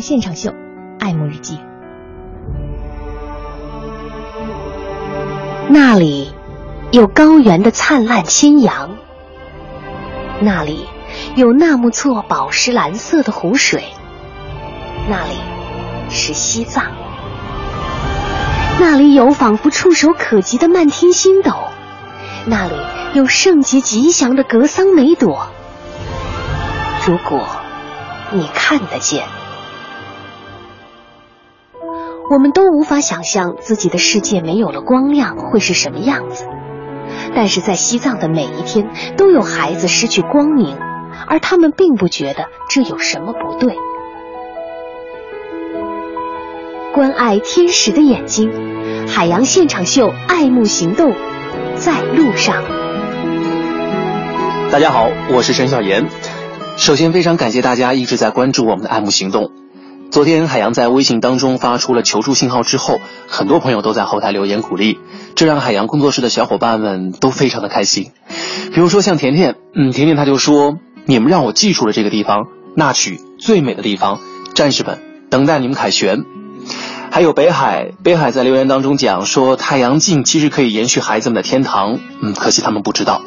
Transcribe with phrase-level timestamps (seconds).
[0.00, 0.52] 现场秀，
[0.98, 1.58] 爱慕日记。
[5.68, 6.32] 那里
[6.90, 8.96] 有高原的灿烂新阳，
[10.40, 10.86] 那里
[11.36, 13.84] 有纳木错宝石蓝色的湖水，
[15.08, 15.34] 那里
[16.08, 16.86] 是西藏，
[18.80, 21.52] 那里有仿佛触手可及的漫天星斗，
[22.46, 22.74] 那里
[23.14, 25.46] 有圣洁吉祥的格桑梅朵。
[27.06, 27.46] 如果
[28.32, 29.24] 你看得见。
[32.30, 36.46] 我们都无法想象自己的世界没有了光亮会是什么样子，
[37.34, 40.78] 但是在西藏的每一天都有孩子失去光明，
[41.26, 43.74] 而他们并不觉得这有什么不对。
[46.94, 48.48] 关爱天使的眼睛，
[49.08, 51.12] 海洋现场秀，爱慕行动，
[51.74, 52.62] 在路上。
[54.70, 56.06] 大家好，我是陈小岩。
[56.76, 59.50] 首先，非常感谢大家一直在关注我们的爱慕行动。
[60.10, 64.98] 昨天海洋在微信当中发出了求助信号之后，很多朋友都在后台留言鼓励，
[65.36, 68.10] 这让海洋工作室的小伙伴们都非常的开心。
[68.74, 74.18] 比如说像甜甜，嗯，甜甜他就说：“你们让我记住了这个地方，那曲最美的地方，
[74.52, 74.98] 战士们
[75.30, 76.24] 等待你们凯旋。”
[77.12, 83.22] 还有北海，北海在留言当中讲说：“太阳镜其实可以延续孩子们的天堂。”嗯，可惜他们不知道。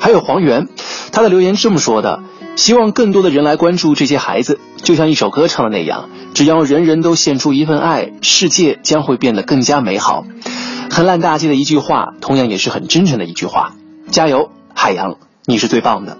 [0.00, 0.68] 还有黄源，
[1.12, 2.22] 他的留言这么说的。
[2.56, 10.24] 希望更多的人来关注这些孩子，就像一首歌唱的那样，只要人人都献出一份爱，世界将会变得更加美好。
[10.90, 13.74] 很烂大街的一句话，同样也是很真诚的一句话。
[14.10, 16.16] 加油，海洋，你是最棒的。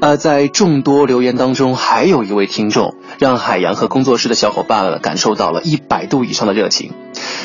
[0.00, 6.92] 呃，在众多留言当中，还有一位听众，让海洋和工作室的小伙伴感受到了一百度以上的热情。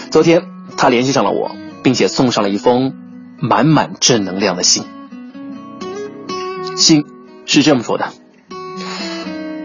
[0.10, 0.44] 昨天
[0.78, 1.52] 他联系上了我，
[1.84, 2.94] 并且送上了一封
[3.40, 4.84] 满满正能量的信。
[6.76, 7.06] 信。
[7.46, 8.12] 是这么说的，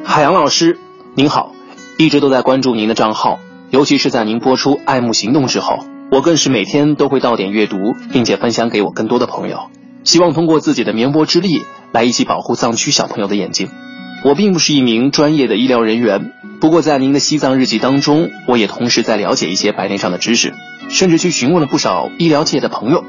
[0.05, 0.79] 海洋老师
[1.15, 1.53] 您好，
[1.99, 3.39] 一直都在关注您的账号，
[3.71, 5.79] 尤其是在您播出《爱慕行动》之后，
[6.11, 7.77] 我更是每天都会到点阅读，
[8.13, 9.71] 并且分享给我更多的朋友，
[10.05, 13.69] 希望通过自己的绵薄之力来一起保护藏区小朋友的眼睛。
[14.25, 20.53] 我并不是一名专业的医疗人员，不过在您的西藏日记当中，我也同时在了解一些白内障的知识，
[20.89, 23.05] 甚至去询问了不少医疗界的朋友，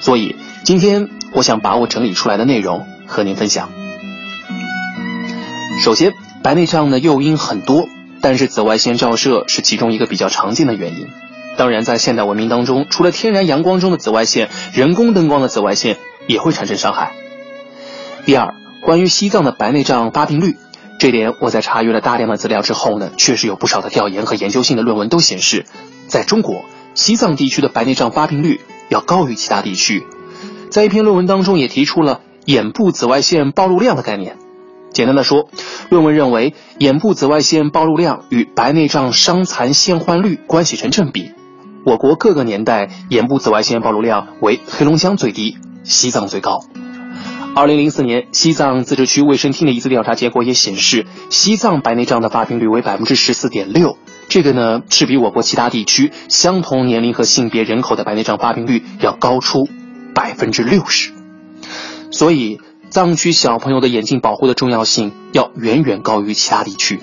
[0.00, 3.68] 所以今天我想把我整理出来的内容和您分享。
[5.78, 7.86] 首先，白内障的诱因很多，
[8.20, 11.06] 但是紫外线照射是其中一个比较常见的原因。
[11.56, 17.12] 当然，在现代文明当中，除了天然阳光中的紫外线，人工灯光的紫外线也会产生伤害。
[18.24, 20.56] 第二，关于西藏的白内障发病率，
[20.98, 25.66] 这点我在查阅了大量的资料之后呢，确实有不少的调研和研究性的论文都显示，
[26.08, 30.04] 在中国西藏地区的白内障发病率要高于其他地区。
[30.70, 34.36] 在一篇论文当中也提出了眼部紫外线暴露量的概念。
[34.96, 35.50] 简单的说，
[35.90, 41.32] 论文认为眼部紫外线暴露量与白内障伤残现患率关系成正比。
[41.84, 46.60] 我国各个年代眼部紫外线暴露量为黑龙江最低，西藏最高。
[47.54, 53.98] 二零零四年西藏自治区卫生厅的一次调查结果也显示，西藏白内障的发病率为百分之十四点六，
[54.30, 59.68] 这个呢是比我国其他地区相同年龄和性别人口的白内障发病率要高出
[60.14, 61.12] 百分之六十。
[62.10, 62.62] 所以。
[62.96, 66.98] 藏区小朋友的眼睛保护的重要性要远远高于其他地区。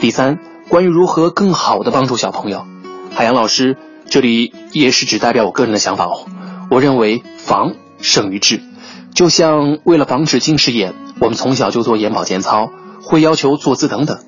[0.00, 2.66] 第三，关于如何更好的帮助小朋友，
[3.14, 3.76] 海洋老师
[4.10, 6.26] 这里也是只代表我个人的想法哦。
[6.68, 8.60] 我认为防胜于治，
[9.14, 14.18] 就像为了防止近视眼，我们从小就做眼保健操，会要求坐姿等等，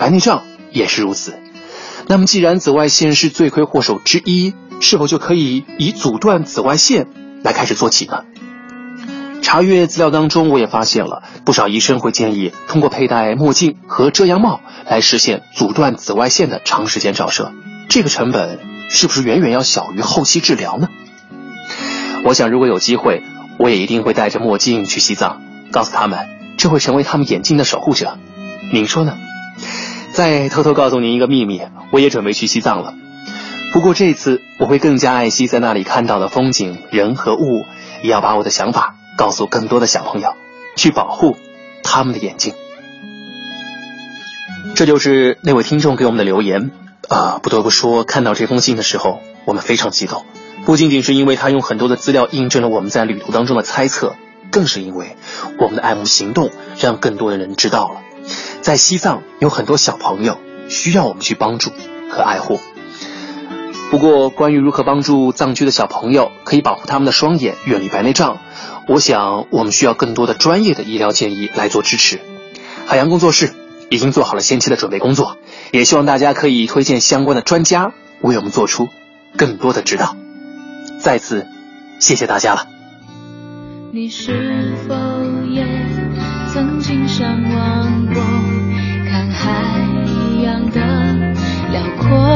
[0.00, 0.42] 白内障
[0.72, 1.38] 也是如此。
[2.08, 7.06] 那么既然紫外线是罪魁祸首之一，是否就可以以阻断紫外线
[7.44, 8.24] 来开始做起呢？
[9.42, 17.52] 查阅资料当中，我也发现了不少医生会建议通过佩戴墨镜和遮阳帽来实现阻断紫外线的长时间照射。
[17.88, 20.88] 这个成本是不是远远要小于后期治疗呢？
[22.24, 23.22] 我想，如果有机会，
[23.58, 28.16] 我也一定会戴着墨镜去西藏，告诉他们，这会成为他们眼睛的守护者。
[28.72, 29.18] 您说呢？
[30.12, 32.94] 再偷偷告诉您一个秘密，我也准备去西藏了。
[33.72, 37.64] 不过这次我会更加爱惜在那里看到的风景、人和物，
[38.02, 38.94] 也要把我的想法。
[39.16, 40.34] 告诉更多的小朋友，
[40.76, 41.36] 去保护
[41.82, 42.54] 他们的眼睛。
[44.74, 46.70] 这就是那位听众给我们的留言。
[47.08, 50.24] 啊，不得不说，看到这封信的时候，我们非常激动。
[50.64, 54.14] 不仅仅是因为他用很多的资料印证了我们在旅途当中的猜测，
[54.50, 55.16] 更是因为
[55.58, 58.00] 我们的爱慕行动让更多的人知道了，
[58.62, 60.38] 在西藏有很多小朋友
[60.68, 61.70] 需要我们去帮助
[62.08, 62.60] 和爱护。
[63.92, 68.38] 不过，关于如何帮助藏区的小朋友可以保护他们的双眼，远离白内障。
[68.88, 72.18] 我想，我们需要更多的专业的医疗建议来做支持。
[72.86, 73.52] 海洋工作室
[73.90, 75.36] 已经做好了先期的准备工作，
[75.72, 77.92] 也希望大家可以推荐相关的专家
[78.22, 78.88] 为我们做出
[79.36, 80.16] 更多的指导。
[80.98, 81.46] 再次
[81.98, 82.66] 谢谢大家了。
[83.92, 84.94] 你是否
[85.50, 85.66] 也
[86.50, 88.22] 曾经向往过
[89.06, 89.50] 看海
[90.42, 90.80] 洋的
[91.70, 92.31] 辽阔？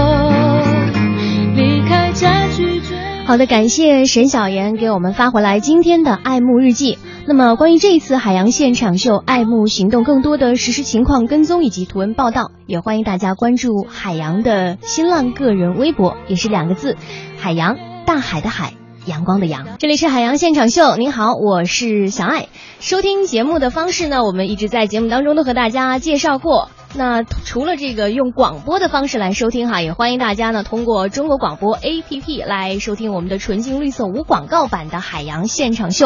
[3.26, 6.96] 好的，感谢沈小妍给我们发回来今天的爱慕日记。
[7.26, 16.96] 那么，关于这一次海洋现场秀爱慕行动更多的实时情况跟踪以及图文报道，也欢迎大家关注海洋的新浪个人微博，也是两个字：
[17.36, 17.76] 海洋，
[18.06, 18.74] 大海的海。
[19.06, 20.96] 阳光的阳，这里是海洋现场秀。
[20.96, 22.46] 您好，我是小爱。
[22.80, 26.70] 收听节目的方式呢，我们一直在节目当中都和大家介绍过。
[26.98, 36.04] 那除了这个用广播的方式来收听哈，也欢迎大家呢通过中国广播 APP 来收听我们的纯净绿色无广告版的海洋现场秀。